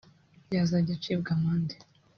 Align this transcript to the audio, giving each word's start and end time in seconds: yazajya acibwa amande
yazajya 0.55 0.91
acibwa 0.97 1.29
amande 1.37 1.75